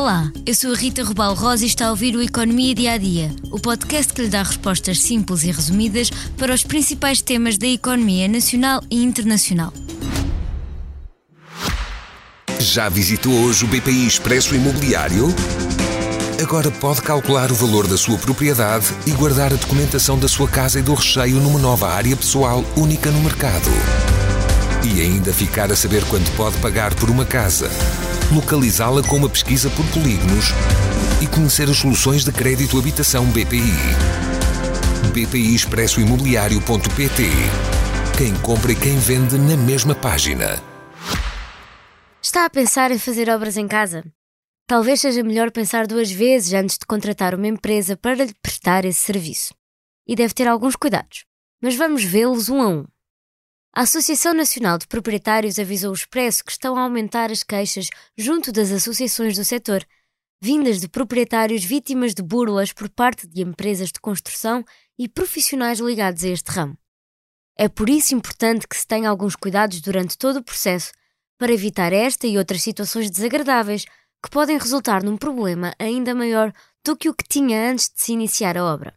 Olá, 0.00 0.30
eu 0.46 0.54
sou 0.54 0.72
a 0.72 0.76
Rita 0.76 1.02
Rubal 1.02 1.34
Rosa 1.34 1.64
e 1.64 1.66
está 1.66 1.86
a 1.86 1.90
ouvir 1.90 2.14
o 2.14 2.22
Economia 2.22 2.72
Dia 2.72 2.92
a 2.92 2.96
Dia, 2.96 3.34
o 3.50 3.58
podcast 3.58 4.12
que 4.12 4.22
lhe 4.22 4.28
dá 4.28 4.44
respostas 4.44 5.00
simples 5.00 5.42
e 5.42 5.50
resumidas 5.50 6.08
para 6.36 6.54
os 6.54 6.62
principais 6.62 7.20
temas 7.20 7.58
da 7.58 7.66
economia 7.66 8.28
nacional 8.28 8.80
e 8.88 9.02
internacional. 9.02 9.72
Já 12.60 12.88
visitou 12.88 13.32
hoje 13.42 13.64
o 13.64 13.66
BPI 13.66 14.06
Expresso 14.06 14.54
Imobiliário? 14.54 15.34
Agora 16.40 16.70
pode 16.70 17.02
calcular 17.02 17.50
o 17.50 17.56
valor 17.56 17.88
da 17.88 17.98
sua 17.98 18.16
propriedade 18.18 18.86
e 19.04 19.10
guardar 19.10 19.52
a 19.52 19.56
documentação 19.56 20.16
da 20.16 20.28
sua 20.28 20.46
casa 20.46 20.78
e 20.78 20.82
do 20.82 20.94
recheio 20.94 21.40
numa 21.40 21.58
nova 21.58 21.92
área 21.92 22.16
pessoal 22.16 22.64
única 22.76 23.10
no 23.10 23.20
mercado. 23.20 23.68
E 24.84 25.00
ainda 25.00 25.32
ficar 25.32 25.70
a 25.72 25.76
saber 25.76 26.04
quanto 26.06 26.30
pode 26.32 26.56
pagar 26.58 26.94
por 26.94 27.10
uma 27.10 27.24
casa 27.24 27.70
localizá-la 28.32 29.02
com 29.02 29.16
uma 29.16 29.28
pesquisa 29.28 29.70
por 29.70 29.86
polígonos 29.86 30.46
e 31.22 31.26
conhecer 31.26 31.68
as 31.68 31.76
soluções 31.78 32.24
de 32.24 32.32
crédito 32.32 32.78
habitação 32.78 33.24
BPI. 33.26 33.72
BPI 35.12 35.54
Expresso 35.54 36.00
Imobiliário.pt 36.00 37.22
Quem 38.16 38.34
compra 38.40 38.72
e 38.72 38.76
quem 38.76 38.98
vende 38.98 39.38
na 39.38 39.56
mesma 39.56 39.94
página. 39.94 40.62
Está 42.20 42.44
a 42.44 42.50
pensar 42.50 42.90
em 42.90 42.98
fazer 42.98 43.30
obras 43.30 43.56
em 43.56 43.66
casa? 43.66 44.04
Talvez 44.66 45.00
seja 45.00 45.22
melhor 45.22 45.50
pensar 45.50 45.86
duas 45.86 46.10
vezes 46.10 46.52
antes 46.52 46.76
de 46.76 46.84
contratar 46.84 47.34
uma 47.34 47.46
empresa 47.46 47.96
para 47.96 48.24
lhe 48.24 48.34
prestar 48.42 48.84
esse 48.84 49.00
serviço. 49.00 49.54
E 50.06 50.14
deve 50.14 50.34
ter 50.34 50.46
alguns 50.46 50.76
cuidados, 50.76 51.24
mas 51.62 51.74
vamos 51.74 52.04
vê-los 52.04 52.50
um 52.50 52.60
a 52.60 52.68
um. 52.68 52.84
A 53.72 53.82
Associação 53.82 54.34
Nacional 54.34 54.78
de 54.78 54.86
Proprietários 54.86 55.58
avisou 55.58 55.90
o 55.90 55.94
Expresso 55.94 56.42
que 56.44 56.50
estão 56.50 56.76
a 56.76 56.82
aumentar 56.82 57.30
as 57.30 57.42
queixas 57.42 57.88
junto 58.16 58.50
das 58.50 58.72
associações 58.72 59.36
do 59.36 59.44
setor, 59.44 59.86
vindas 60.40 60.80
de 60.80 60.88
proprietários 60.88 61.64
vítimas 61.64 62.14
de 62.14 62.22
burlas 62.22 62.72
por 62.72 62.88
parte 62.88 63.26
de 63.26 63.42
empresas 63.42 63.92
de 63.92 64.00
construção 64.00 64.64
e 64.98 65.08
profissionais 65.08 65.78
ligados 65.78 66.24
a 66.24 66.28
este 66.28 66.50
ramo. 66.50 66.76
É 67.56 67.68
por 67.68 67.88
isso 67.88 68.14
importante 68.14 68.66
que 68.66 68.76
se 68.76 68.86
tenha 68.86 69.10
alguns 69.10 69.36
cuidados 69.36 69.80
durante 69.80 70.16
todo 70.16 70.36
o 70.36 70.44
processo 70.44 70.92
para 71.38 71.52
evitar 71.52 71.92
esta 71.92 72.26
e 72.26 72.38
outras 72.38 72.62
situações 72.62 73.10
desagradáveis 73.10 73.84
que 74.22 74.30
podem 74.30 74.58
resultar 74.58 75.02
num 75.02 75.16
problema 75.16 75.74
ainda 75.78 76.14
maior 76.14 76.52
do 76.84 76.96
que 76.96 77.08
o 77.08 77.14
que 77.14 77.26
tinha 77.28 77.70
antes 77.70 77.90
de 77.90 78.00
se 78.00 78.12
iniciar 78.12 78.56
a 78.56 78.64
obra. 78.64 78.96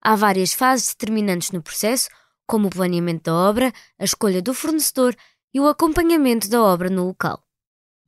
Há 0.00 0.16
várias 0.16 0.52
fases 0.52 0.88
determinantes 0.88 1.50
no 1.50 1.62
processo, 1.62 2.08
como 2.48 2.66
o 2.66 2.70
planeamento 2.70 3.24
da 3.24 3.34
obra, 3.34 3.72
a 3.98 4.04
escolha 4.04 4.40
do 4.40 4.54
fornecedor 4.54 5.14
e 5.52 5.60
o 5.60 5.68
acompanhamento 5.68 6.48
da 6.48 6.62
obra 6.62 6.88
no 6.88 7.06
local. 7.06 7.44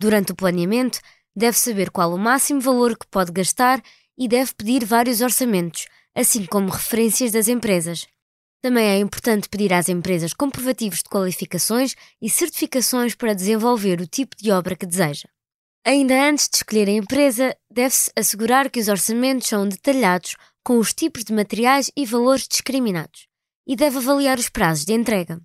Durante 0.01 0.33
o 0.33 0.35
planeamento, 0.35 0.99
deve 1.37 1.57
saber 1.59 1.91
qual 1.91 2.13
o 2.15 2.19
máximo 2.19 2.61
valor 2.61 2.97
que 2.97 3.07
pode 3.07 3.31
gastar 3.31 3.83
e 4.19 4.27
deve 4.27 4.55
pedir 4.55 4.85
vários 4.85 5.21
orçamentos, 5.21 5.87
assim 6.15 6.47
como 6.47 6.71
referências 6.71 7.33
das 7.33 7.49
empresas. 7.49 8.07
Também 8.63 8.85
é 8.87 8.99
importante 8.99 9.49
pedir 9.49 9.73
às 9.73 9.89
empresas 9.89 10.33
comprovativos 10.33 10.99
de 10.99 11.09
qualificações 11.09 11.95
e 12.21 12.29
certificações 12.29 13.15
para 13.15 13.35
desenvolver 13.35 14.01
o 14.01 14.07
tipo 14.07 14.37
de 14.37 14.51
obra 14.51 14.75
que 14.75 14.87
deseja. 14.87 15.29
Ainda 15.85 16.29
antes 16.29 16.49
de 16.49 16.57
escolher 16.57 16.89
a 16.89 16.93
empresa, 16.93 17.57
deve-se 17.71 18.11
assegurar 18.17 18.71
que 18.71 18.81
os 18.81 18.89
orçamentos 18.89 19.49
são 19.49 19.67
detalhados 19.67 20.37
com 20.63 20.79
os 20.79 20.93
tipos 20.93 21.25
de 21.25 21.33
materiais 21.33 21.91
e 21.97 22.05
valores 22.05 22.47
discriminados 22.47 23.30
e 23.67 23.77
deve 23.77 23.99
avaliar 23.99 24.39
os 24.39 24.49
prazos 24.49 24.85
de 24.85 24.93
entrega. 24.93 25.41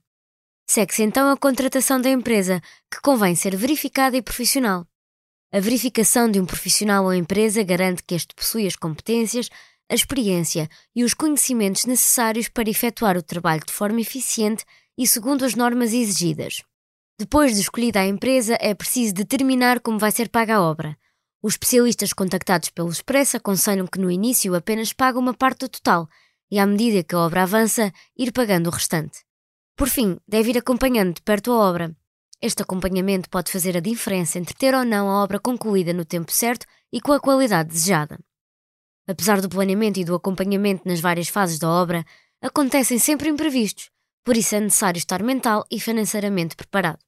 Segue-se 0.67 1.03
então 1.03 1.30
a 1.30 1.38
contratação 1.38 2.02
da 2.02 2.09
empresa, 2.09 2.61
que 2.91 2.99
convém 3.02 3.35
ser 3.35 3.55
verificada 3.55 4.17
e 4.17 4.21
profissional. 4.21 4.88
A 5.53 5.59
verificação 5.59 6.30
de 6.30 6.39
um 6.39 6.45
profissional 6.45 7.05
ou 7.05 7.13
empresa 7.13 7.63
garante 7.63 8.03
que 8.03 8.16
este 8.16 8.33
possui 8.33 8.66
as 8.66 8.75
competências, 8.75 9.49
a 9.89 9.93
experiência 9.93 10.67
e 10.95 11.03
os 11.03 11.13
conhecimentos 11.13 11.86
necessários 11.86 12.49
para 12.49 12.70
efetuar 12.70 13.15
o 13.15 13.21
trabalho 13.21 13.61
de 13.65 13.71
forma 13.71 14.02
eficiente 14.02 14.65
e 14.98 15.05
segundo 15.05 15.45
as 15.45 15.54
normas 15.54 15.93
exigidas. 15.93 16.64
Depois 17.17 17.54
de 17.54 17.61
escolhida 17.61 18.02
a 18.02 18.08
empresa, 18.08 18.58
é 18.59 18.73
preciso 18.73 19.14
determinar 19.14 19.80
como 19.80 19.99
vai 19.99 20.11
ser 20.11 20.27
paga 20.30 20.55
a 20.55 20.61
obra. 20.61 20.98
Os 21.42 21.54
especialistas 21.54 22.11
contactados 22.11 22.70
pelo 22.70 22.89
Expresso 22.89 23.37
aconselham 23.37 23.87
que 23.87 23.99
no 23.99 24.09
início 24.09 24.55
apenas 24.55 24.92
pague 24.92 25.20
uma 25.20 25.33
parte 25.33 25.59
do 25.59 25.70
total 25.70 26.09
e, 26.50 26.60
à 26.60 26.66
medida 26.66 27.04
que 27.04 27.16
a 27.16 27.20
obra 27.20 27.44
avança, 27.44 27.92
ir 28.17 28.32
pagando 28.32 28.67
o 28.67 28.72
restante. 28.72 29.23
Por 29.76 29.89
fim, 29.89 30.17
deve 30.28 30.52
ir 30.52 30.58
acompanhando 30.58 31.16
de 31.16 31.22
perto 31.22 31.52
a 31.52 31.56
obra. 31.56 31.95
Este 32.42 32.61
acompanhamento 32.61 33.30
pode 33.30 33.52
fazer 33.52 33.76
a 33.76 33.80
diferença 33.82 34.38
entre 34.38 34.54
ter 34.54 34.73
ou 34.76 34.86
não 34.86 35.10
a 35.10 35.23
obra 35.23 35.39
concluída 35.39 35.94
no 35.94 36.05
tempo 36.05 36.32
certo 36.32 36.66
e 36.92 37.02
com 37.02 37.11
a 37.11 37.20
qualidade 37.20 37.70
desejada. 37.70 38.20
Apesar 39.08 39.42
do 39.42 39.50
planeamento 39.50 40.00
e 40.00 40.05
do 40.05 40.16
acompanhamento 40.16 40.84
nas 40.86 41.00
várias 41.00 41.28
fases 41.28 41.60
da 41.60 41.70
obra, 41.70 42.05
acontecem 42.42 42.98
sempre 42.98 43.30
imprevistos, 43.30 43.89
por 44.23 44.36
isso 44.36 44.55
é 44.55 44.60
necessário 44.60 44.98
estar 44.98 45.22
mental 45.22 45.66
e 45.70 45.80
financeiramente 45.80 46.55
preparado. 46.55 47.00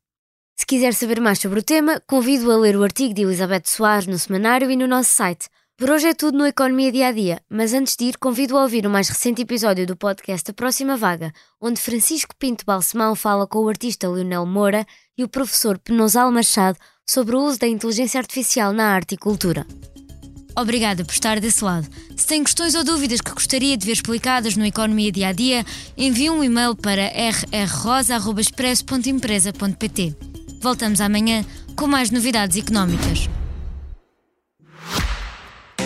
Se 0.59 0.65
quiser 0.65 0.93
saber 0.93 1.19
mais 1.19 1.39
sobre 1.39 1.59
o 1.59 1.63
tema, 1.63 2.01
convido 2.07 2.51
a 2.51 2.57
ler 2.57 2.75
o 2.75 2.83
artigo 2.83 3.13
de 3.13 3.21
Elizabeth 3.21 3.63
Soares 3.65 4.07
no 4.07 4.17
semanário 4.17 4.71
e 4.71 4.75
no 4.75 4.87
nosso 4.87 5.11
site 5.11 5.47
por 5.77 5.91
hoje 5.91 6.07
é 6.07 6.13
tudo 6.15 6.39
no 6.39 6.47
Economia 6.47 6.91
Dia 6.91 7.09
a 7.09 7.11
Dia, 7.11 7.39
mas 7.47 7.71
antes 7.71 7.95
de 7.95 8.05
ir, 8.05 8.17
convido 8.17 8.57
a 8.57 8.63
ouvir 8.63 8.87
o 8.87 8.89
mais 8.89 9.09
recente 9.09 9.43
episódio 9.43 9.85
do 9.85 9.95
podcast 9.95 10.49
A 10.49 10.53
Próxima 10.53 10.97
Vaga, 10.97 11.31
onde 11.61 11.79
Francisco 11.79 12.35
Pinto 12.35 12.65
Balsemão 12.65 13.13
fala 13.13 13.45
com 13.45 13.59
o 13.59 13.69
artista 13.69 14.09
Leonel 14.09 14.43
Moura 14.43 14.87
e 15.15 15.23
o 15.23 15.29
professor 15.29 15.77
Penosal 15.77 16.31
Machado 16.31 16.79
sobre 17.05 17.35
o 17.35 17.43
uso 17.43 17.59
da 17.59 17.67
inteligência 17.67 18.19
artificial 18.19 18.73
na 18.73 18.87
arte 18.87 19.13
e 19.13 19.17
cultura. 19.17 19.67
Obrida 20.57 21.05
por 21.05 21.13
estar 21.13 21.39
desse 21.39 21.63
lado. 21.63 21.87
Se 22.15 22.25
tem 22.25 22.43
questões 22.43 22.73
ou 22.73 22.83
dúvidas 22.83 23.21
que 23.21 23.29
gostaria 23.29 23.77
de 23.77 23.85
ver 23.85 23.91
explicadas 23.91 24.57
no 24.57 24.65
Economia 24.65 25.11
Dia 25.11 25.27
a 25.27 25.31
Dia, 25.31 25.63
envie 25.95 26.31
um 26.31 26.43
e-mail 26.43 26.75
para 26.75 27.11
rrrosa.expresso.empresa.pt. 27.53 30.15
Voltamos 30.59 30.99
amanhã 30.99 31.45
com 31.75 31.85
mais 31.85 32.09
novidades 32.09 32.57
económicas. 32.57 33.29